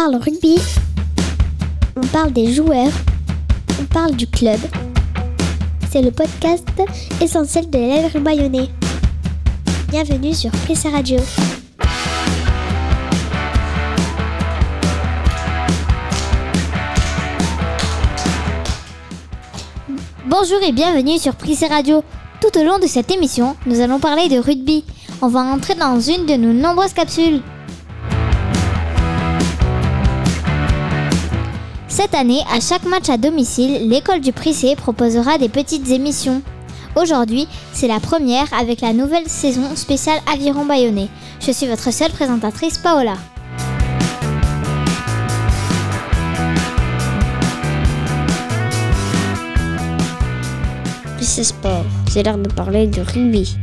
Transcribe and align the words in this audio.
parle 0.00 0.14
rugby, 0.14 0.56
on 1.96 2.06
parle 2.06 2.32
des 2.32 2.52
joueurs, 2.52 2.92
on 3.80 3.84
parle 3.86 4.14
du 4.14 4.28
club. 4.28 4.60
C'est 5.90 6.02
le 6.02 6.12
podcast 6.12 6.68
essentiel 7.20 7.68
de 7.68 7.78
l'élève 7.78 8.22
bayonnais. 8.22 8.68
Bienvenue 9.88 10.34
sur 10.34 10.52
Prissa 10.52 10.90
Radio. 10.90 11.18
Bonjour 20.26 20.62
et 20.62 20.70
bienvenue 20.70 21.18
sur 21.18 21.34
Prissa 21.34 21.66
Radio. 21.66 22.04
Tout 22.40 22.56
au 22.56 22.62
long 22.62 22.78
de 22.78 22.86
cette 22.86 23.10
émission, 23.10 23.56
nous 23.66 23.80
allons 23.80 23.98
parler 23.98 24.28
de 24.28 24.38
rugby. 24.38 24.84
On 25.22 25.26
va 25.26 25.40
entrer 25.40 25.74
dans 25.74 25.98
une 25.98 26.24
de 26.24 26.34
nos 26.34 26.52
nombreuses 26.52 26.92
capsules. 26.92 27.42
Cette 32.00 32.14
année, 32.14 32.44
à 32.48 32.60
chaque 32.60 32.84
match 32.84 33.08
à 33.08 33.16
domicile, 33.16 33.88
l'école 33.88 34.20
du 34.20 34.32
Prissé 34.32 34.76
proposera 34.76 35.36
des 35.36 35.48
petites 35.48 35.90
émissions. 35.90 36.42
Aujourd'hui, 36.94 37.48
c'est 37.72 37.88
la 37.88 37.98
première 37.98 38.46
avec 38.54 38.82
la 38.82 38.92
nouvelle 38.92 39.28
saison 39.28 39.74
spéciale 39.74 40.20
Aviron 40.32 40.64
Bayonnais. 40.64 41.08
Je 41.40 41.50
suis 41.50 41.66
votre 41.66 41.92
seule 41.92 42.12
présentatrice, 42.12 42.78
Paola. 42.78 43.14
Prissé 51.16 51.42
Sport, 51.42 51.84
de 52.14 52.52
parler 52.54 52.86
de 52.86 53.00
rugby. 53.00 53.56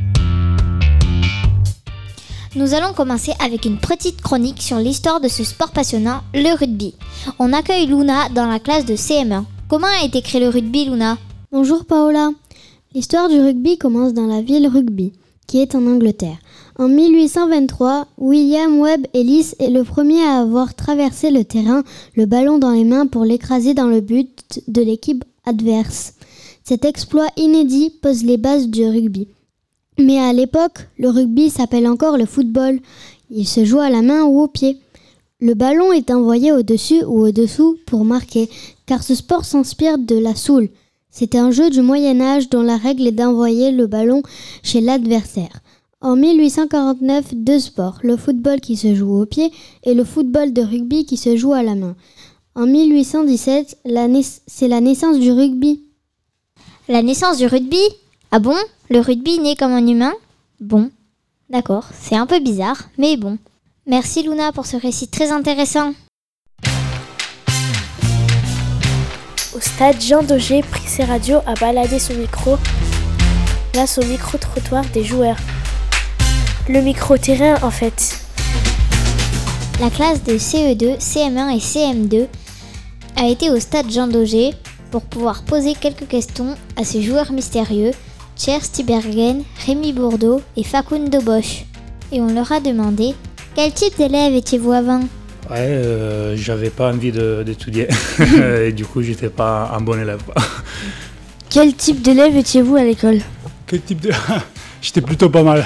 Nous 2.56 2.74
allons 2.74 2.94
commencer 2.94 3.34
avec 3.40 3.66
une 3.66 3.80
petite 3.80 4.22
chronique 4.22 4.62
sur 4.62 4.78
l'histoire 4.78 5.20
de 5.20 5.28
ce 5.28 5.44
sport 5.44 5.72
passionnant, 5.72 6.22
le 6.34 6.58
rugby. 6.58 6.94
On 7.38 7.52
accueille 7.52 7.86
Luna 7.86 8.30
dans 8.30 8.46
la 8.48 8.60
classe 8.60 8.86
de 8.86 8.96
CM1. 8.96 9.44
Comment 9.68 9.88
a 9.88 10.06
été 10.06 10.22
créé 10.22 10.40
le 10.40 10.48
rugby, 10.48 10.86
Luna 10.86 11.18
Bonjour 11.52 11.84
Paola. 11.84 12.30
L'histoire 12.94 13.28
du 13.28 13.42
rugby 13.42 13.78
commence 13.78 14.14
dans 14.14 14.28
la 14.28 14.42
ville 14.42 14.70
Rugby, 14.70 15.12
qui 15.48 15.62
est 15.62 15.76
en 15.76 15.86
Angleterre. 15.86 16.38
En 16.80 16.88
1823, 16.88 18.08
William 18.20 18.80
Webb 18.80 19.06
Ellis 19.14 19.52
est 19.60 19.70
le 19.70 19.84
premier 19.84 20.24
à 20.24 20.40
avoir 20.40 20.76
traversé 20.76 21.32
le 21.32 21.44
terrain, 21.44 21.84
le 22.16 22.26
ballon 22.26 22.58
dans 22.58 22.72
les 22.72 22.86
mains 22.86 23.06
pour 23.06 23.26
l'écraser 23.26 23.74
dans 23.74 23.88
le 23.88 24.00
but 24.00 24.62
de 24.70 24.82
l'équipe 24.82 25.26
adverse. 25.46 26.14
Cet 26.64 26.86
exploit 26.86 27.28
inédit 27.36 27.90
pose 28.02 28.24
les 28.24 28.38
bases 28.38 28.70
du 28.70 28.86
rugby. 28.86 29.28
Mais 29.98 30.20
à 30.20 30.34
l'époque, 30.34 30.88
le 30.98 31.10
rugby 31.10 31.50
s'appelle 31.50 31.88
encore 31.88 32.18
le 32.18 32.26
football. 32.26 32.80
Il 33.30 33.48
se 33.48 33.64
joue 33.64 33.80
à 33.80 33.90
la 33.90 34.02
main 34.02 34.24
ou 34.24 34.42
au 34.42 34.48
pied. 34.48 34.78
Le 35.40 35.54
ballon 35.54 35.92
est 35.92 36.12
envoyé 36.12 36.52
au-dessus 36.52 37.04
ou 37.04 37.26
au-dessous 37.26 37.78
pour 37.86 38.06
marquer, 38.06 38.50
car 38.86 39.04
ce 39.04 39.16
sport 39.16 39.46
s'inspire 39.46 39.98
de 39.98 40.18
la 40.18 40.36
soule. 40.36 40.70
C'est 41.10 41.36
un 41.36 41.52
jeu 41.52 41.70
du 41.70 41.82
Moyen 41.82 42.20
Âge 42.20 42.50
dont 42.50 42.62
la 42.62 42.78
règle 42.78 43.08
est 43.08 43.12
d'envoyer 43.12 43.72
le 43.72 43.88
ballon 43.88 44.22
chez 44.64 44.82
l'adversaire. 44.82 45.62
En 46.02 46.16
1849, 46.16 47.34
deux 47.36 47.60
sports, 47.60 48.00
le 48.04 48.18
football 48.18 48.60
qui 48.60 48.76
se 48.76 48.94
joue 48.94 49.22
au 49.22 49.26
pied 49.26 49.52
et 49.84 49.94
le 49.94 50.04
football 50.04 50.52
de 50.52 50.62
rugby 50.62 51.06
qui 51.06 51.18
se 51.18 51.36
joue 51.38 51.54
à 51.54 51.64
la 51.64 51.76
main. 51.76 51.96
En 52.54 52.68
1817, 52.68 53.80
c'est 54.46 54.68
la 54.68 54.82
naissance 54.82 55.20
du 55.20 55.32
rugby. 55.32 55.84
La 56.88 57.02
naissance 57.02 57.38
du 57.38 57.48
rugby? 57.48 57.82
Ah 58.32 58.40
bon? 58.40 58.56
Le 58.90 59.00
rugby 59.00 59.40
naît 59.40 59.56
comme 59.56 59.74
un 59.74 59.86
humain 59.88 60.14
Bon, 60.60 60.92
d'accord, 61.50 61.86
c'est 61.94 62.16
un 62.16 62.26
peu 62.26 62.40
bizarre, 62.40 62.90
mais 62.98 63.18
bon. 63.18 63.38
Merci 63.88 64.24
Luna 64.24 64.52
pour 64.52 64.66
ce 64.66 64.78
récit 64.78 65.08
très 65.08 65.32
intéressant. 65.32 65.94
Au 69.56 69.60
stade, 69.60 70.02
Jean 70.02 70.24
Daugé 70.24 70.62
prit 70.62 70.88
ses 70.88 71.04
radios 71.04 71.40
à 71.46 71.54
balader 71.56 72.00
son 72.00 72.14
micro 72.14 72.58
grâce 73.74 73.98
au 73.98 74.06
micro-trottoir 74.06 74.86
des 74.94 75.04
joueurs. 75.04 75.38
Le 76.70 76.82
micro-terrain 76.82 77.58
en 77.62 77.72
fait. 77.72 78.20
La 79.82 79.90
classe 79.90 80.24
de 80.24 80.34
CE2, 80.34 80.98
CM1 81.00 81.56
et 81.56 81.60
CM2 81.60 82.28
a 83.18 83.28
été 83.28 83.50
au 83.50 83.60
stade 83.60 83.92
Jean 83.92 84.08
Daugé 84.08 84.54
pour 84.92 85.02
pouvoir 85.02 85.44
poser 85.44 85.74
quelques 85.74 86.08
questions 86.08 86.56
à 86.78 86.84
ces 86.84 87.02
joueurs 87.02 87.32
mystérieux 87.32 87.92
Cher 88.38 88.64
Stibergen, 88.64 89.44
Rémi 89.66 89.94
Bourdeau 89.94 90.42
et 90.58 90.64
Facundo 90.64 91.22
Bosch. 91.22 91.64
Et 92.12 92.20
on 92.20 92.34
leur 92.34 92.52
a 92.52 92.60
demandé 92.60 93.16
quel 93.56 93.72
type 93.74 93.98
d'élève 93.98 94.34
étiez-vous 94.34 94.74
avant? 94.74 95.00
Ouais, 95.50 95.60
euh, 95.60 96.36
j'avais 96.36 96.70
pas 96.70 96.92
envie 96.92 97.14
d'étudier. 97.14 97.88
et 98.66 98.74
du 98.74 98.84
coup, 98.86 99.02
j'étais 99.02 99.30
pas 99.30 99.72
un 99.74 99.80
bon 99.80 99.98
élève. 99.98 100.20
quel 101.50 101.74
type 101.74 102.02
d'élève 102.02 102.36
étiez-vous 102.36 102.76
à 102.76 102.84
l'école? 102.84 103.20
Quel 103.66 103.82
type 103.82 104.02
de. 104.02 104.12
j'étais 104.82 105.00
plutôt 105.00 105.30
pas 105.30 105.44
mal. 105.44 105.66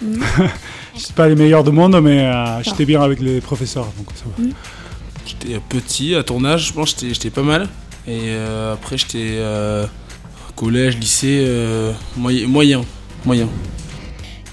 Je 0.00 0.06
mm. 0.06 0.22
j'étais 0.96 1.12
pas 1.12 1.28
les 1.28 1.34
meilleurs 1.34 1.64
du 1.64 1.72
monde, 1.72 2.00
mais 2.02 2.20
euh, 2.20 2.62
j'étais 2.62 2.86
bien 2.86 3.02
avec 3.02 3.20
les 3.20 3.42
professeurs. 3.42 3.92
Donc 3.98 4.06
ça 4.14 4.24
va. 4.24 4.42
Mm. 4.42 4.52
J'étais 5.26 5.60
petit, 5.68 6.14
à 6.14 6.22
ton 6.22 6.42
âge, 6.46 6.68
je 6.68 6.72
pense 6.72 6.94
que 6.94 7.06
j'étais 7.06 7.30
pas 7.30 7.42
mal. 7.42 7.68
Et 8.08 8.30
euh, 8.30 8.72
après, 8.72 8.96
j'étais 8.96 9.36
collège, 10.56 10.96
lycée, 10.98 11.44
euh, 11.46 11.92
moyen, 12.16 12.82
moyen, 13.24 13.48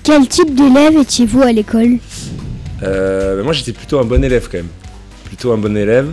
Quel 0.04 0.28
type 0.28 0.54
d'élève 0.54 0.98
étiez-vous 0.98 1.42
à 1.42 1.52
l'école? 1.52 1.98
Euh, 2.84 3.38
ben 3.38 3.44
Moi 3.44 3.54
j'étais 3.54 3.72
plutôt 3.72 4.00
un 4.00 4.04
bon 4.04 4.24
élève 4.24 4.50
quand 4.52 4.58
même. 4.58 4.68
Plutôt 5.24 5.54
un 5.54 5.58
bon 5.58 5.76
élève. 5.76 6.12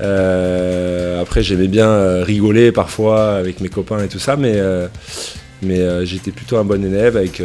Euh, 0.00 1.20
après 1.20 1.42
j'aimais 1.42 1.66
bien 1.66 2.22
rigoler 2.22 2.70
parfois 2.70 3.34
avec 3.34 3.60
mes 3.60 3.68
copains 3.68 4.04
et 4.04 4.08
tout 4.08 4.20
ça, 4.20 4.36
mais, 4.36 4.56
mais 5.60 6.06
j'étais 6.06 6.30
plutôt 6.30 6.56
un 6.56 6.64
bon 6.64 6.82
élève 6.82 7.16
avec, 7.16 7.42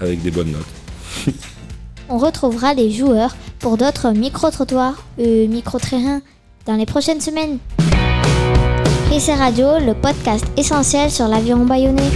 avec 0.00 0.22
des 0.22 0.30
bonnes 0.30 0.52
notes. 0.52 1.34
On 2.08 2.18
retrouvera 2.18 2.74
les 2.74 2.92
joueurs 2.92 3.34
pour 3.58 3.78
d'autres 3.78 4.10
micro-trottoirs, 4.10 5.02
micro-terrains 5.18 6.20
dans 6.66 6.76
les 6.76 6.86
prochaines 6.86 7.20
semaines. 7.20 7.58
Prissé 9.06 9.34
Radio, 9.34 9.78
le 9.78 9.94
podcast 9.94 10.44
essentiel 10.56 11.12
sur 11.12 11.28
l'aviron 11.28 11.64
bayonnais. 11.64 12.10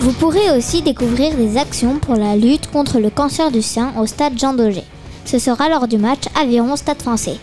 Vous 0.00 0.12
pourrez 0.12 0.50
aussi 0.56 0.82
découvrir 0.82 1.34
des 1.36 1.56
actions 1.56 1.98
pour 1.98 2.16
la 2.16 2.36
lutte 2.36 2.70
contre 2.70 3.00
le 3.00 3.08
cancer 3.08 3.50
du 3.50 3.62
sein 3.62 3.94
au 3.98 4.04
stade 4.04 4.38
Jean 4.38 4.52
Daugé. 4.52 4.84
Ce 5.24 5.38
sera 5.38 5.70
lors 5.70 5.88
du 5.88 5.96
match 5.96 6.24
Aviron 6.38 6.76
Stade 6.76 7.00
français. 7.00 7.38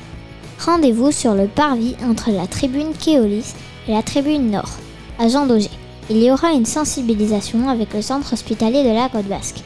Rendez-vous 0.63 1.11
sur 1.11 1.33
le 1.33 1.47
parvis 1.47 1.95
entre 2.07 2.29
la 2.29 2.45
tribune 2.45 2.93
Kéolis 2.93 3.55
et 3.87 3.91
la 3.91 4.03
tribune 4.03 4.51
Nord, 4.51 4.69
à 5.17 5.29
Jean 5.29 5.47
Daugé. 5.47 5.71
Il 6.11 6.23
y 6.23 6.31
aura 6.31 6.51
une 6.51 6.65
sensibilisation 6.65 7.69
avec 7.69 7.91
le 7.93 8.03
centre 8.03 8.33
hospitalier 8.33 8.83
de 8.83 8.93
la 8.93 9.09
Côte 9.09 9.27
Basque. 9.27 9.63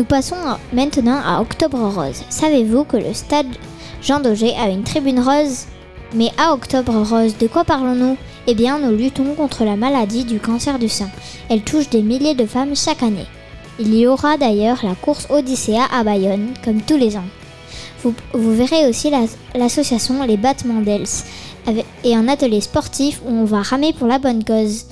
Nous 0.00 0.06
passons 0.06 0.36
maintenant 0.72 1.20
à 1.22 1.42
Octobre 1.42 1.78
Rose. 1.78 2.24
Savez-vous 2.30 2.84
que 2.84 2.96
le 2.96 3.12
stade 3.12 3.54
Jean 4.00 4.18
Daugé 4.20 4.54
a 4.56 4.70
une 4.70 4.82
tribune 4.82 5.20
rose? 5.20 5.66
Mais 6.14 6.30
à 6.38 6.54
Octobre 6.54 7.02
Rose, 7.02 7.36
de 7.36 7.46
quoi 7.46 7.64
parlons-nous? 7.64 8.16
Eh 8.46 8.54
bien, 8.54 8.78
nous 8.78 8.96
luttons 8.96 9.34
contre 9.34 9.62
la 9.66 9.76
maladie 9.76 10.24
du 10.24 10.40
cancer 10.40 10.78
du 10.78 10.88
sein. 10.88 11.10
Elle 11.50 11.60
touche 11.60 11.90
des 11.90 12.00
milliers 12.00 12.34
de 12.34 12.46
femmes 12.46 12.74
chaque 12.74 13.02
année. 13.02 13.26
Il 13.78 13.94
y 13.94 14.06
aura 14.06 14.38
d'ailleurs 14.38 14.78
la 14.84 14.94
course 14.94 15.26
Odyssea 15.28 15.84
à 15.92 16.02
Bayonne, 16.02 16.54
comme 16.64 16.80
tous 16.80 16.96
les 16.96 17.18
ans. 17.18 17.28
Vous, 18.02 18.14
verrez 18.54 18.88
aussi 18.88 19.12
l'association 19.54 20.24
Les 20.24 20.38
Battements 20.38 20.80
d'Els 20.80 21.04
et 22.04 22.16
un 22.16 22.26
atelier 22.26 22.62
sportif 22.62 23.20
où 23.26 23.30
on 23.30 23.44
va 23.44 23.60
ramer 23.60 23.92
pour 23.92 24.06
la 24.06 24.18
bonne 24.18 24.44
cause. 24.44 24.86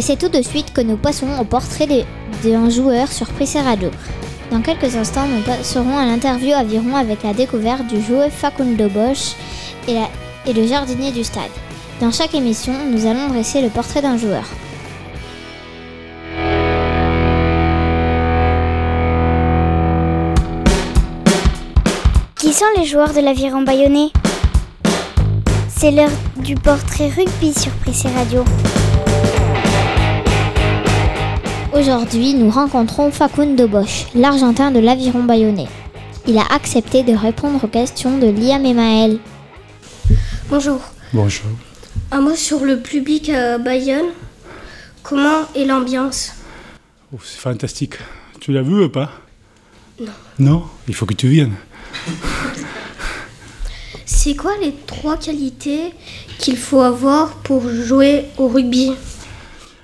Et 0.00 0.02
c'est 0.02 0.16
tout 0.16 0.30
de 0.30 0.40
suite 0.40 0.72
que 0.72 0.80
nous 0.80 0.96
passons 0.96 1.28
au 1.38 1.44
portrait 1.44 2.06
d'un 2.42 2.70
joueur 2.70 3.12
sur 3.12 3.26
Prissé 3.26 3.60
Radio. 3.60 3.90
Dans 4.50 4.62
quelques 4.62 4.96
instants, 4.96 5.26
nous 5.26 5.42
passerons 5.42 5.98
à 5.98 6.06
l'interview 6.06 6.54
aviron 6.54 6.96
avec 6.96 7.22
la 7.22 7.34
découverte 7.34 7.86
du 7.86 8.00
joueur 8.00 8.30
Facundo 8.30 8.88
Bosch 8.88 9.34
et, 9.86 9.98
et 10.46 10.54
le 10.54 10.66
jardinier 10.66 11.12
du 11.12 11.22
stade. 11.22 11.50
Dans 12.00 12.10
chaque 12.10 12.34
émission, 12.34 12.72
nous 12.90 13.04
allons 13.04 13.28
dresser 13.28 13.60
le 13.60 13.68
portrait 13.68 14.00
d'un 14.00 14.16
joueur. 14.16 14.44
Qui 22.36 22.54
sont 22.54 22.64
les 22.78 22.86
joueurs 22.86 23.12
de 23.12 23.20
l'aviron 23.20 23.60
bayonnais? 23.60 24.12
C'est 25.68 25.90
l'heure 25.90 26.08
du 26.36 26.54
portrait 26.54 27.10
rugby 27.14 27.52
sur 27.52 27.72
Prissé 27.72 28.08
Radio. 28.08 28.46
Aujourd'hui, 31.72 32.34
nous 32.34 32.50
rencontrons 32.50 33.12
Facundo 33.12 33.68
Bosch, 33.68 34.06
l'Argentin 34.16 34.72
de 34.72 34.80
l'Aviron 34.80 35.22
Bayonnais. 35.22 35.68
Il 36.26 36.36
a 36.36 36.44
accepté 36.52 37.04
de 37.04 37.12
répondre 37.12 37.62
aux 37.62 37.68
questions 37.68 38.18
de 38.18 38.26
Liam 38.26 38.66
et 38.66 38.74
Maël. 38.74 39.20
Bonjour. 40.48 40.80
Bonjour. 41.12 41.46
Un 42.10 42.22
mot 42.22 42.34
sur 42.34 42.64
le 42.64 42.80
public 42.80 43.30
à 43.30 43.58
Bayonne. 43.58 44.10
Comment 45.04 45.42
est 45.54 45.64
l'ambiance? 45.64 46.32
Oh, 47.14 47.18
c'est 47.22 47.38
fantastique. 47.38 47.94
Tu 48.40 48.52
l'as 48.52 48.62
vu 48.62 48.84
ou 48.84 48.88
pas? 48.88 49.12
Non. 50.00 50.12
Non? 50.40 50.64
Il 50.88 50.94
faut 50.94 51.06
que 51.06 51.14
tu 51.14 51.28
viennes. 51.28 51.54
C'est 54.04 54.34
quoi 54.34 54.52
les 54.60 54.74
trois 54.86 55.16
qualités 55.16 55.94
qu'il 56.38 56.56
faut 56.56 56.80
avoir 56.80 57.34
pour 57.36 57.68
jouer 57.68 58.24
au 58.38 58.48
rugby? 58.48 58.92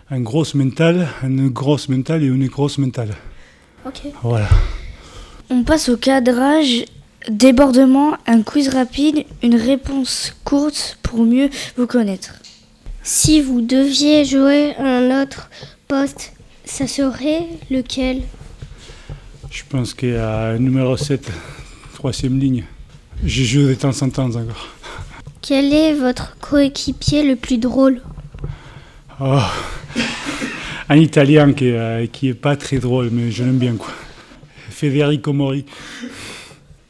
Un 0.09 0.21
gros 0.21 0.45
mental, 0.55 1.09
une 1.25 1.49
grosse 1.49 1.89
mentale 1.89 2.23
et 2.23 2.27
une 2.27 2.47
grosse 2.47 2.79
mentale. 2.79 3.17
Ok. 3.85 4.03
Voilà. 4.23 4.49
On 5.51 5.65
passe 5.65 5.89
au 5.89 5.97
cadrage, 5.97 6.85
débordement, 7.29 8.17
un 8.29 8.43
quiz 8.43 8.69
rapide, 8.69 9.25
une 9.43 9.57
réponse 9.57 10.33
courte 10.45 10.97
pour 11.03 11.25
mieux 11.25 11.51
vous 11.77 11.89
connaître. 11.89 12.35
Si 13.03 13.41
vous 13.41 13.61
deviez 13.61 14.25
jouer 14.25 14.77
un 14.77 15.23
autre 15.23 15.51
poste, 15.89 16.33
ça 16.65 16.87
serait 16.87 17.47
lequel? 17.69 18.23
Je 19.51 19.63
pense 19.69 19.93
qu'il 19.93 20.11
y 20.11 20.17
a 20.17 20.51
un 20.51 20.59
numéro 20.59 20.97
7, 20.97 21.33
troisième 21.95 22.39
ligne. 22.39 22.65
Je 23.25 23.43
joue 23.43 23.67
de 23.67 23.75
temps 23.75 24.03
en 24.03 24.11
temps 24.11 24.35
encore. 24.37 24.69
Quel 25.43 25.73
est 25.73 25.95
votre 25.95 26.37
coéquipier 26.39 27.25
le 27.25 27.35
plus 27.35 27.59
drôle? 27.59 28.03
Oh. 29.21 29.41
Un 30.89 30.97
italien 30.97 31.53
qui, 31.53 31.71
euh, 31.73 32.07
qui 32.07 32.29
est 32.29 32.35
pas 32.35 32.57
très 32.57 32.79
drôle, 32.79 33.11
mais 33.13 33.31
je 33.31 33.43
l'aime 33.45 33.59
bien 33.59 33.75
quoi. 33.75 33.91
Federico 34.71 35.33
Mori. 35.33 35.65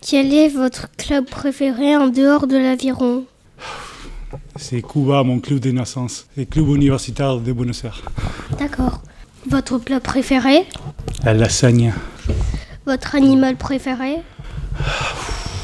Quel 0.07 0.33
est 0.35 0.49
votre 0.49 0.89
club 0.97 1.25
préféré 1.27 1.97
en 1.97 2.09
dehors 2.09 2.47
de 2.47 2.57
l'aviron? 2.57 3.25
C'est 4.57 4.83
Cuba, 4.83 5.23
mon 5.23 5.41
club 5.41 5.61
de 5.61 5.71
naissance. 5.71 6.27
Le 6.37 6.45
club 6.45 6.69
universitaire 6.69 7.39
de 7.39 7.53
Buenos 7.53 7.85
Aires. 7.85 8.03
D'accord. 8.59 9.03
Votre 9.49 9.79
plat 9.79 10.01
préféré? 10.01 10.65
La 11.25 11.33
lasagne. 11.35 11.93
Votre 12.87 13.15
animal 13.15 13.57
préféré? 13.57 14.17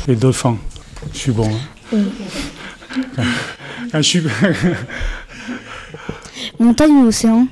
Les 0.09 0.17
dauphins. 0.17 0.57
Je 1.13 1.19
suis 1.19 1.33
bon. 1.33 1.51
hein. 1.93 1.99
Quand- 3.17 3.23
quand 3.93 3.99
je 3.99 4.03
suis 4.03 4.23
Montagne 6.59 6.93
ou 6.93 7.07
océan? 7.07 7.47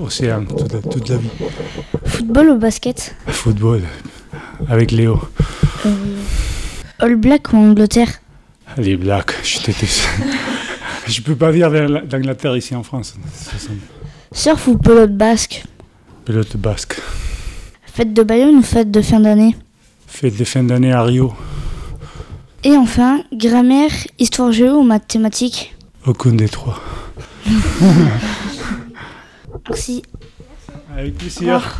Océan 0.00 0.44
toute, 0.44 0.90
toute 0.90 1.08
la 1.08 1.16
vie. 1.16 1.28
Football 2.06 2.50
ou 2.50 2.58
basket 2.58 3.14
Football 3.28 3.82
avec 4.68 4.90
Léo. 4.90 5.20
All 6.98 7.16
Black 7.16 7.52
ou 7.52 7.56
Angleterre 7.56 8.08
Les 8.76 8.96
Blacks, 8.96 9.32
je 9.44 9.58
déteste. 9.64 10.08
je 11.06 11.20
peux 11.20 11.36
pas 11.36 11.50
vivre 11.50 11.70
d'Ang- 11.70 12.06
d'Angleterre 12.06 12.56
ici 12.56 12.74
en 12.74 12.82
France. 12.82 13.14
Surf 14.32 14.66
ou 14.68 14.78
pelote 14.78 15.16
basque 15.16 15.64
Pilote 16.24 16.56
basque. 16.56 17.00
Fête 17.86 18.14
de 18.14 18.22
Bayonne 18.22 18.56
ou 18.56 18.62
fête 18.62 18.90
de 18.90 19.02
fin 19.02 19.20
d'année 19.20 19.56
Fête 20.06 20.36
de 20.36 20.44
fin 20.44 20.62
d'année 20.62 20.92
à 20.92 21.02
Rio. 21.02 21.32
Et 22.64 22.76
enfin, 22.76 23.22
grammaire, 23.32 23.90
histoire 24.20 24.52
géo 24.52 24.76
ou 24.78 24.82
mathématiques 24.84 25.74
Aucun 26.06 26.32
des 26.32 26.48
trois. 26.48 26.80
Merci. 29.68 30.02
Avec 30.96 31.16
plaisir. 31.16 31.78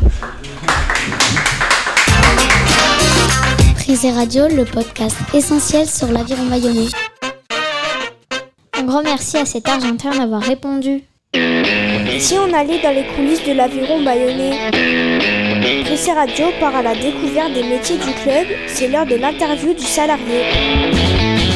Prise 3.75 4.05
et 4.05 4.11
Radio, 4.11 4.47
le 4.47 4.65
podcast 4.65 5.17
essentiel 5.33 5.87
sur 5.87 6.07
l'aviron 6.11 6.45
bayonnais. 6.45 6.87
Un 8.73 8.83
grand 8.83 9.03
merci 9.03 9.37
à 9.37 9.45
cet 9.45 9.67
Argentin 9.67 10.11
d'avoir 10.11 10.41
répondu. 10.41 11.03
Si 12.19 12.35
on 12.35 12.53
allait 12.53 12.81
dans 12.81 12.93
les 12.93 13.05
coulisses 13.15 13.43
de 13.43 13.53
l'aviron 13.53 14.03
bayonnais 14.03 14.69
Pressé 15.83 16.11
Radio 16.11 16.45
part 16.59 16.75
à 16.75 16.81
la 16.81 16.95
découverte 16.95 17.53
des 17.53 17.63
métiers 17.63 17.97
du 17.97 18.13
club, 18.23 18.47
c'est 18.67 18.87
l'heure 18.87 19.05
de 19.05 19.15
l'interview 19.15 19.73
du 19.73 19.83
salarié. 19.83 21.52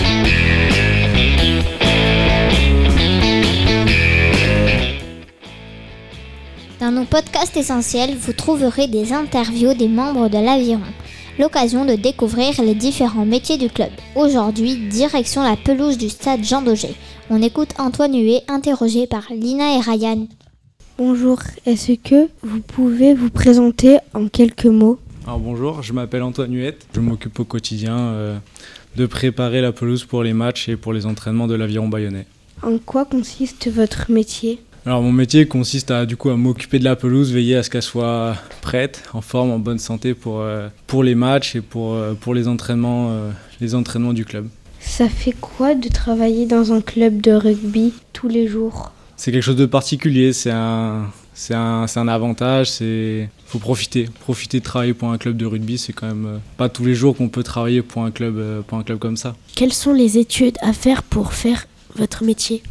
Dans 6.88 6.94
nos 6.94 7.04
podcasts 7.04 7.58
essentiels, 7.58 8.16
vous 8.16 8.32
trouverez 8.32 8.88
des 8.88 9.12
interviews 9.12 9.74
des 9.74 9.90
membres 9.90 10.30
de 10.30 10.38
l'Aviron. 10.38 10.80
L'occasion 11.38 11.84
de 11.84 11.96
découvrir 11.96 12.62
les 12.62 12.76
différents 12.76 13.26
métiers 13.26 13.58
du 13.58 13.68
club. 13.68 13.90
Aujourd'hui, 14.16 14.78
direction 14.88 15.44
la 15.44 15.58
pelouse 15.58 15.98
du 15.98 16.08
stade 16.08 16.46
Jean 16.46 16.62
Daugé. 16.62 16.96
On 17.30 17.42
écoute 17.42 17.74
Antoine 17.78 18.16
Huet 18.16 18.44
interrogé 18.48 19.06
par 19.06 19.24
Lina 19.32 19.76
et 19.76 19.82
Ryan. 19.82 20.28
Bonjour, 20.98 21.40
est-ce 21.66 21.92
que 21.92 22.30
vous 22.42 22.62
pouvez 22.62 23.14
vous 23.14 23.32
présenter 23.32 23.98
en 24.14 24.30
quelques 24.30 24.68
mots? 24.68 24.98
Alors 25.26 25.40
bonjour, 25.40 25.84
je 25.84 25.92
m'appelle 25.92 26.24
Antoine 26.24 26.56
Huette. 26.56 26.88
Je 26.96 27.02
m'occupe 27.02 27.38
au 27.38 27.44
quotidien 27.44 27.98
euh, 27.98 28.38
de 28.96 29.06
préparer 29.08 29.60
la 29.60 29.74
pelouse 29.74 30.06
pour 30.06 30.24
les 30.24 30.32
matchs 30.32 30.70
et 30.70 30.78
pour 30.78 30.94
les 30.94 31.06
entraînements 31.06 31.48
de 31.48 31.56
l'aviron 31.56 31.90
bayonnais. 31.90 32.28
En 32.64 32.78
quoi 32.78 33.04
consiste 33.04 33.70
votre 33.70 34.10
métier? 34.10 34.62
Alors 34.88 35.02
mon 35.02 35.12
métier 35.12 35.46
consiste 35.50 35.92
à 35.92 36.06
du 36.06 36.16
coup 36.16 36.30
à 36.30 36.38
m'occuper 36.38 36.80
de 36.80 36.86
la 36.86 36.96
pelouse, 36.96 37.34
veiller 37.34 37.58
à 37.58 37.64
ce 37.64 37.70
qu'elle 37.70 37.82
soit 37.82 38.38
prête, 38.62 39.04
en 39.14 39.20
forme, 39.20 39.52
en 39.52 39.60
bonne 39.60 39.80
santé 39.80 40.14
pour, 40.14 40.40
euh, 40.40 40.70
pour 40.88 41.04
les 41.04 41.14
matchs 41.14 41.58
et 41.58 41.62
pour, 41.62 41.96
euh, 41.96 42.14
pour 42.14 42.34
les, 42.34 42.48
entraînements, 42.48 43.10
euh, 43.12 43.32
les 43.60 43.76
entraînements 43.76 44.14
du 44.14 44.24
club. 44.24 44.48
Ça 44.80 45.10
fait 45.10 45.34
quoi 45.34 45.76
de 45.76 45.90
travailler 45.90 46.46
dans 46.46 46.72
un 46.72 46.80
club 46.80 47.20
de 47.20 47.34
rugby 47.34 47.92
tous 48.14 48.30
les 48.30 48.48
jours? 48.48 48.94
C'est 49.18 49.34
quelque 49.34 49.44
chose 49.44 49.58
de 49.58 49.66
particulier, 49.66 50.32
c'est 50.32 50.52
un, 50.52 51.12
c'est 51.34 51.54
un, 51.54 51.86
c'est 51.88 52.00
un 52.00 52.08
avantage, 52.08 52.72
c'est 52.72 53.30
faut 53.46 53.60
profiter, 53.60 54.08
profiter 54.22 54.60
de 54.60 54.64
travailler 54.64 54.94
pour 54.94 55.12
un 55.12 55.18
club 55.18 55.36
de 55.36 55.46
rugby, 55.46 55.78
c'est 55.78 55.92
quand 55.92 56.08
même 56.08 56.26
euh, 56.26 56.38
pas 56.56 56.70
tous 56.70 56.86
les 56.86 56.96
jours 56.96 57.18
qu'on 57.18 57.28
peut 57.28 57.44
travailler 57.44 57.82
pour 57.82 58.04
un 58.06 58.12
club, 58.12 58.38
euh, 58.38 58.62
pour 58.62 58.78
un 58.78 58.84
club 58.84 59.00
comme 59.00 59.18
ça. 59.18 59.36
Quelles 59.54 59.74
sont 59.74 59.92
les 59.92 60.18
études 60.18 60.58
à 60.62 60.72
faire 60.72 61.04
pour 61.04 61.34
faire 61.34 61.68
votre 61.98 62.24
métier? 62.24 62.64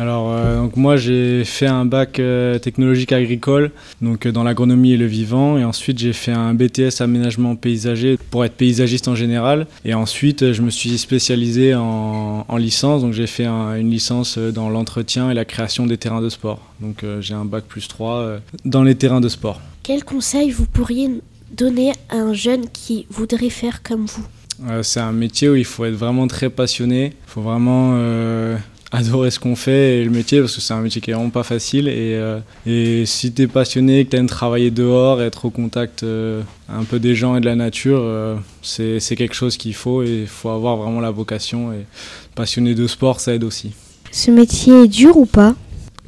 Alors, 0.00 0.30
euh, 0.32 0.56
donc 0.58 0.76
moi 0.76 0.96
j'ai 0.96 1.44
fait 1.44 1.66
un 1.66 1.84
bac 1.84 2.20
euh, 2.20 2.60
technologique 2.60 3.10
agricole, 3.10 3.72
donc 4.00 4.26
euh, 4.26 4.32
dans 4.32 4.44
l'agronomie 4.44 4.92
et 4.92 4.96
le 4.96 5.06
vivant, 5.06 5.58
et 5.58 5.64
ensuite 5.64 5.98
j'ai 5.98 6.12
fait 6.12 6.30
un 6.30 6.54
BTS 6.54 7.00
aménagement 7.00 7.56
paysager 7.56 8.16
pour 8.30 8.44
être 8.44 8.54
paysagiste 8.54 9.08
en 9.08 9.16
général, 9.16 9.66
et 9.84 9.94
ensuite 9.94 10.52
je 10.52 10.62
me 10.62 10.70
suis 10.70 10.96
spécialisé 10.98 11.74
en, 11.74 12.44
en 12.46 12.56
licence, 12.58 13.02
donc 13.02 13.12
j'ai 13.12 13.26
fait 13.26 13.46
un- 13.46 13.74
une 13.74 13.90
licence 13.90 14.38
dans 14.38 14.70
l'entretien 14.70 15.32
et 15.32 15.34
la 15.34 15.44
création 15.44 15.84
des 15.84 15.98
terrains 15.98 16.22
de 16.22 16.28
sport. 16.28 16.60
Donc 16.80 17.04
j'ai 17.20 17.34
un 17.34 17.44
bac 17.44 17.64
plus 17.64 17.88
3 17.88 18.14
euh, 18.18 18.38
dans 18.64 18.84
les 18.84 18.94
terrains 18.94 19.20
de 19.20 19.28
sport. 19.28 19.60
Quels 19.82 20.04
conseils 20.04 20.50
vous 20.52 20.66
pourriez 20.66 21.10
donner 21.56 21.90
à 22.08 22.18
un 22.18 22.34
jeune 22.34 22.68
qui 22.72 23.06
voudrait 23.10 23.50
faire 23.50 23.82
comme 23.82 24.06
vous? 24.06 24.24
C'est 24.82 24.98
un 25.00 25.12
métier 25.12 25.48
où 25.48 25.54
il 25.56 25.64
faut 25.64 25.84
être 25.84 25.94
vraiment 25.94 26.26
très 26.26 26.50
passionné, 26.50 27.06
il 27.26 27.30
faut 27.30 27.42
vraiment 27.42 27.92
adorer 28.90 29.30
ce 29.30 29.38
qu'on 29.38 29.56
fait 29.56 29.98
et 29.98 30.04
le 30.04 30.10
métier 30.10 30.40
parce 30.40 30.54
que 30.54 30.60
c'est 30.60 30.72
un 30.74 30.80
métier 30.80 31.00
qui 31.00 31.10
est 31.10 31.14
vraiment 31.14 31.30
pas 31.30 31.42
facile 31.42 31.88
et, 31.88 32.14
euh, 32.14 32.38
et 32.66 33.04
si 33.04 33.32
tu 33.32 33.42
es 33.42 33.46
passionné, 33.46 34.04
que 34.04 34.10
tu 34.10 34.16
aimes 34.16 34.28
travailler 34.28 34.70
dehors, 34.70 35.20
être 35.20 35.44
au 35.44 35.50
contact 35.50 36.02
euh, 36.02 36.42
un 36.68 36.84
peu 36.84 36.98
des 36.98 37.14
gens 37.14 37.36
et 37.36 37.40
de 37.40 37.46
la 37.46 37.56
nature, 37.56 38.00
euh, 38.00 38.36
c'est 38.62 39.00
c'est 39.00 39.16
quelque 39.16 39.34
chose 39.34 39.56
qu'il 39.56 39.74
faut 39.74 40.02
et 40.02 40.22
il 40.22 40.26
faut 40.26 40.48
avoir 40.48 40.76
vraiment 40.76 41.00
la 41.00 41.10
vocation 41.10 41.72
et 41.72 41.84
passionné 42.34 42.74
de 42.74 42.86
sport 42.86 43.20
ça 43.20 43.34
aide 43.34 43.44
aussi. 43.44 43.72
Ce 44.10 44.30
métier 44.30 44.84
est 44.84 44.88
dur 44.88 45.16
ou 45.16 45.26
pas? 45.26 45.54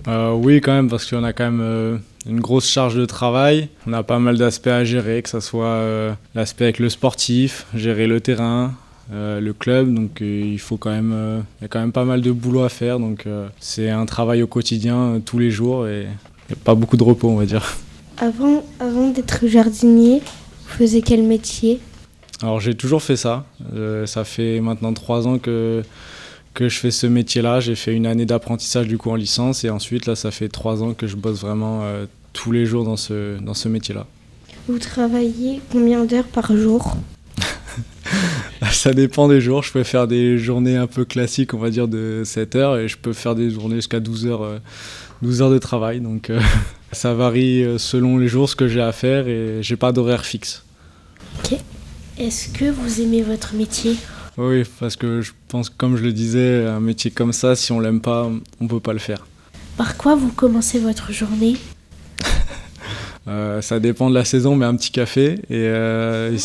Euh, 0.08 0.32
oui, 0.32 0.62
quand 0.62 0.72
même, 0.72 0.88
parce 0.88 1.04
qu'on 1.08 1.25
a 1.25 1.34
quand 1.34 1.50
même 1.50 2.00
une 2.26 2.40
grosse 2.40 2.68
charge 2.68 2.94
de 2.96 3.04
travail. 3.04 3.68
On 3.87 3.92
a 3.92 4.02
pas 4.02 4.18
mal 4.18 4.37
d'aspects 4.37 4.68
à 4.68 4.84
gérer, 4.84 5.22
que 5.22 5.28
ce 5.28 5.40
soit 5.40 5.66
euh, 5.66 6.12
l'aspect 6.34 6.64
avec 6.64 6.78
le 6.78 6.88
sportif, 6.88 7.66
gérer 7.75 8.06
le 8.06 8.20
terrain, 8.20 8.75
euh, 9.12 9.40
le 9.40 9.52
club. 9.52 9.92
Donc 9.92 10.23
euh, 10.23 10.40
il 10.45 10.59
faut 10.59 10.76
quand 10.76 10.90
même, 10.90 11.12
euh, 11.12 11.40
il 11.61 11.62
y 11.62 11.64
a 11.64 11.69
quand 11.69 11.80
même 11.80 11.92
pas 11.92 12.04
mal 12.04 12.21
de 12.21 12.30
boulot 12.30 12.62
à 12.62 12.69
faire. 12.69 12.99
Donc 12.99 13.26
euh, 13.26 13.49
c'est 13.59 13.90
un 13.90 14.07
travail 14.07 14.42
au 14.42 14.47
quotidien, 14.47 15.21
tous 15.25 15.38
les 15.38 15.50
jours, 15.50 15.87
et 15.88 16.07
a 16.50 16.57
pas 16.64 16.75
beaucoup 16.75 16.97
de 16.97 17.02
repos, 17.02 17.28
on 17.28 17.37
va 17.37 17.47
dire. 17.47 17.76
Avant, 18.19 18.62
avant 18.78 19.11
d'être 19.11 19.47
jardinier, 19.47 20.21
vous 20.21 20.76
faisiez 20.76 21.02
quel 21.02 21.23
métier? 21.23 21.80
Alors 22.42 22.61
j'ai 22.61 22.75
toujours 22.75 23.02
fait 23.02 23.16
ça. 23.16 23.45
Ça 24.07 24.25
fait 24.25 24.61
maintenant 24.61 24.92
trois 24.95 25.26
ans 25.26 25.38
que 25.38 25.83
que 26.52 26.69
je 26.69 26.78
fais 26.78 26.90
ce 26.90 27.07
métier-là. 27.07 27.61
J'ai 27.61 27.75
fait 27.75 27.95
une 27.95 28.07
année 28.07 28.26
d'apprentissage 28.26 28.88
du 28.88 28.99
coup 28.99 29.11
en 29.11 29.14
licence 29.14 29.62
et 29.64 29.71
ensuite 29.71 30.07
là 30.07 30.16
ça 30.16 30.30
fait 30.30 30.49
trois 30.49 30.83
ans 30.83 30.95
que 30.95 31.07
je 31.07 31.16
bosse 31.16 31.40
vraiment 31.40 31.83
tous 32.33 32.50
les 32.50 32.64
jours 32.64 32.85
dans 32.85 32.97
ce 32.97 33.38
dans 33.40 33.54
ce 33.54 33.69
métier-là. 33.69 34.07
Vous 34.69 34.78
travaillez 34.78 35.61
combien 35.71 36.04
d'heures 36.04 36.28
par 36.28 36.57
jour? 36.57 36.97
Ça 38.73 38.93
dépend 38.93 39.29
des 39.29 39.40
jours. 39.40 39.62
Je 39.62 39.73
peux 39.73 39.83
faire 39.83 40.07
des 40.07 40.38
journées 40.38 40.76
un 40.76 40.87
peu 40.87 41.05
classiques, 41.05 41.55
on 41.55 41.59
va 41.59 41.71
dire 41.71 41.88
de 41.88 42.23
7 42.25 42.57
heures 42.57 42.76
et 42.79 42.88
je 42.88 42.97
peux 42.97 43.12
faire 43.12 43.35
des 43.35 43.50
journées 43.50 43.76
jusqu'à 43.76 44.00
12 44.00 44.26
heures, 44.26 44.43
euh, 44.43 44.59
12 45.23 45.43
heures 45.43 45.50
de 45.50 45.59
travail. 45.59 46.00
Donc 46.00 46.31
euh, 46.31 46.40
Ça 46.93 47.14
varie 47.14 47.62
euh, 47.62 47.79
selon 47.79 48.19
les 48.19 48.29
jours 48.29 48.49
ce 48.49 48.57
que 48.57 48.67
j'ai 48.67 48.81
à 48.81 48.93
faire 48.93 49.29
et 49.29 49.62
j'ai 49.62 49.76
pas 49.76 49.93
d'horaire 49.93 50.25
fixe. 50.25 50.64
Ok. 51.38 51.59
Est-ce 52.19 52.49
que 52.49 52.71
vous 52.71 53.00
aimez 53.00 53.23
votre 53.23 53.55
métier? 53.55 53.97
Oui, 54.37 54.64
parce 54.79 54.97
que 54.97 55.21
je 55.21 55.33
pense, 55.49 55.71
comme 55.71 55.97
je 55.97 56.02
le 56.02 56.12
disais, 56.12 56.67
un 56.67 56.81
métier 56.81 57.11
comme 57.11 57.33
ça, 57.33 57.57
si 57.57 57.73
on 57.73 57.81
l'aime 57.81 58.00
pas, 58.00 58.29
on 58.61 58.67
peut 58.67 58.81
pas 58.81 58.93
le 58.93 58.99
faire. 58.99 59.26
Par 59.76 59.97
quoi 59.97 60.14
vous 60.14 60.31
commencez 60.33 60.79
votre 60.79 61.12
journée? 61.12 61.57
Euh, 63.28 63.60
ça 63.60 63.80
dépend 63.80 64.08
de 64.08 64.14
la 64.14 64.24
saison, 64.24 64.56
mais 64.56 64.66
un 64.66 64.74
petit 64.76 64.90
café. 64.90 65.34
Et, 65.50 65.56
euh, 65.56 66.36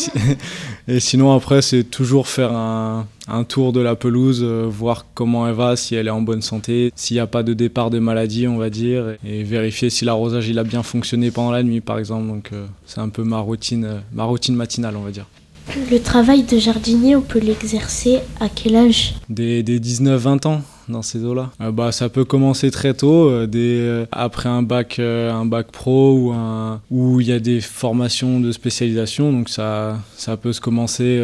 sinon, 0.98 1.32
après, 1.32 1.62
c'est 1.62 1.84
toujours 1.84 2.28
faire 2.28 2.52
un, 2.52 3.06
tour 3.48 3.72
de 3.72 3.80
la 3.80 3.96
pelouse, 3.96 4.40
euh, 4.42 4.66
voir 4.68 5.06
comment 5.14 5.48
elle 5.48 5.54
va, 5.54 5.76
si 5.76 5.94
elle 5.94 6.06
est 6.06 6.10
en 6.10 6.20
bonne 6.20 6.42
santé, 6.42 6.92
s'il 6.94 7.16
n'y 7.16 7.20
a 7.20 7.26
pas 7.26 7.42
de 7.42 7.54
départ 7.54 7.90
de 7.90 7.98
maladie, 7.98 8.46
on 8.46 8.58
va 8.58 8.70
dire, 8.70 9.16
et 9.24 9.42
vérifier 9.42 9.90
si 9.90 10.04
l'arrosage 10.04 10.48
il 10.48 10.58
a 10.58 10.64
bien 10.64 10.82
fonctionné 10.82 11.30
pendant 11.30 11.50
la 11.50 11.62
nuit, 11.62 11.80
par 11.80 11.98
exemple. 11.98 12.28
Donc, 12.28 12.50
c'est 12.84 13.00
un 13.00 13.08
peu 13.08 13.24
ma 13.24 13.38
routine, 13.38 14.02
ma 14.12 14.24
routine 14.24 14.54
matinale, 14.54 14.96
on 14.96 15.02
va 15.02 15.10
dire. 15.10 15.26
Le 15.90 15.98
travail 15.98 16.44
de 16.44 16.58
jardinier, 16.58 17.16
on 17.16 17.22
peut 17.22 17.40
l'exercer 17.40 18.20
à 18.40 18.48
quel 18.48 18.76
âge 18.76 19.14
Des, 19.28 19.62
des 19.62 19.80
19-20 19.80 20.46
ans 20.46 20.62
dans 20.88 21.02
ces 21.02 21.24
eaux-là. 21.24 21.50
Euh, 21.60 21.72
bah, 21.72 21.92
ça 21.92 22.08
peut 22.08 22.24
commencer 22.24 22.70
très 22.70 22.94
tôt, 22.94 23.28
euh, 23.28 23.46
euh, 23.54 24.06
après 24.12 24.48
un 24.48 24.62
bac, 24.62 24.98
un 24.98 25.44
bac 25.44 25.70
pro 25.72 26.14
ou 26.14 26.32
un, 26.32 26.80
où 26.90 27.20
il 27.20 27.26
y 27.26 27.32
a 27.32 27.40
des 27.40 27.60
formations 27.60 28.40
de 28.40 28.52
spécialisation, 28.52 29.32
donc 29.32 29.48
ça, 29.48 29.98
ça 30.16 30.36
peut 30.36 30.52
se 30.52 30.60
commencer 30.60 31.22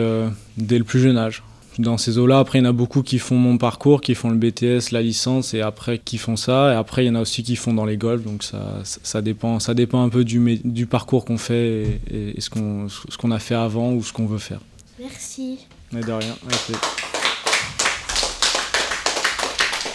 dès 0.57 0.79
le 0.79 0.85
plus 0.85 1.01
jeune 1.01 1.17
âge. 1.17 1.43
Dans 1.79 1.97
ces 1.97 2.19
eaux-là, 2.19 2.39
après, 2.39 2.59
il 2.59 2.65
y 2.65 2.67
en 2.67 2.71
a 2.71 2.73
beaucoup 2.73 3.03
qui 3.03 3.19
font 3.19 3.37
mon 3.37 3.57
parcours, 3.57 4.03
qui 4.03 4.15
font 4.15 4.29
le 4.29 4.37
BTS, 4.37 4.93
la 4.93 5.01
licence, 5.01 5.55
et 5.55 5.63
après 5.63 5.99
qui 5.99 6.19
font 6.19 6.37
ça. 6.37 6.73
Et 6.73 6.77
après, 6.77 7.05
il 7.05 7.09
y 7.09 7.11
en 7.11 7.15
a 7.15 7.21
aussi 7.21 7.43
qui 7.43 7.57
font 7.57 7.73
dans 7.73 7.87
les 7.87 7.97
golfs, 7.97 8.23
donc 8.23 8.43
ça, 8.43 8.81
ça, 8.85 9.23
dépend, 9.23 9.59
ça 9.59 9.73
dépend 9.73 10.03
un 10.03 10.11
peu 10.11 10.25
du, 10.25 10.87
parcours 10.87 11.25
qu'on 11.25 11.39
fait 11.39 12.01
et, 12.11 12.41
ce 12.41 12.51
qu'on 12.51 12.89
ce 12.89 13.17
qu'on 13.17 13.31
a 13.31 13.39
fait 13.39 13.55
avant 13.55 13.93
ou 13.93 14.03
ce 14.03 14.13
qu'on 14.13 14.27
veut 14.27 14.39
faire. 14.39 14.61
Merci. 15.01 15.61
Mais 15.93 16.03
de 16.03 16.13
rien. 16.13 16.35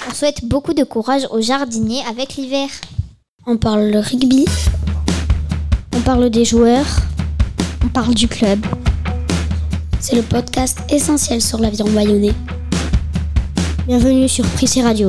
On 0.09 0.13
souhaite 0.13 0.45
beaucoup 0.45 0.73
de 0.73 0.83
courage 0.83 1.27
aux 1.31 1.41
jardiniers 1.41 2.01
avec 2.09 2.35
l'hiver. 2.35 2.69
On 3.45 3.57
parle 3.57 3.91
le 3.91 3.99
rugby. 3.99 4.45
On 5.93 6.01
parle 6.01 6.29
des 6.29 6.45
joueurs. 6.45 6.87
On 7.83 7.89
parle 7.89 8.15
du 8.15 8.27
club. 8.27 8.59
C'est 9.99 10.15
le 10.15 10.21
podcast 10.21 10.79
essentiel 10.91 11.41
sur 11.41 11.59
l'aviron 11.59 11.89
bayonnais. 11.89 12.33
Bienvenue 13.87 14.29
sur 14.29 14.45
Prissé 14.45 14.83
Radio. 14.83 15.07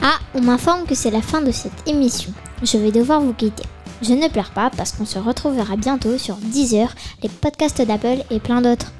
Ah, 0.00 0.18
on 0.34 0.40
m'informe 0.40 0.86
que 0.86 0.94
c'est 0.94 1.10
la 1.10 1.20
fin 1.20 1.42
de 1.42 1.52
cette 1.52 1.86
émission. 1.86 2.32
Je 2.62 2.78
vais 2.78 2.90
devoir 2.90 3.20
vous 3.20 3.34
quitter. 3.34 3.64
Je 4.00 4.14
ne 4.14 4.28
pleure 4.28 4.52
pas 4.52 4.70
parce 4.74 4.92
qu'on 4.92 5.06
se 5.06 5.18
retrouvera 5.18 5.76
bientôt 5.76 6.16
sur 6.16 6.36
Deezer, 6.36 6.94
les 7.22 7.28
podcasts 7.28 7.82
d'Apple 7.82 8.24
et 8.30 8.40
plein 8.40 8.62
d'autres. 8.62 8.92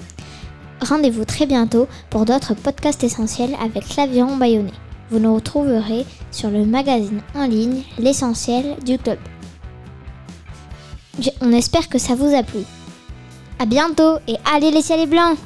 Rendez-vous 0.82 1.24
très 1.24 1.46
bientôt 1.46 1.88
pour 2.10 2.26
d'autres 2.26 2.54
podcasts 2.54 3.04
essentiels 3.04 3.56
avec 3.60 3.96
l'aviron 3.96 4.36
bayonnais. 4.36 4.72
Vous 5.10 5.18
nous 5.18 5.34
retrouverez 5.34 6.06
sur 6.30 6.50
le 6.50 6.64
magazine 6.64 7.20
en 7.34 7.46
ligne 7.46 7.82
L'essentiel 7.98 8.76
du 8.84 8.98
club. 8.98 9.18
On 11.40 11.52
espère 11.52 11.88
que 11.88 11.98
ça 11.98 12.14
vous 12.14 12.34
a 12.34 12.42
plu. 12.42 12.60
À 13.58 13.66
bientôt 13.66 14.16
et 14.26 14.36
allez 14.52 14.70
les 14.70 14.82
ciels 14.82 15.08
blancs 15.08 15.38